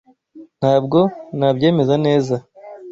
Ntabwo 0.59 0.99
nabyemeza 1.37 1.95
neza. 2.05 2.35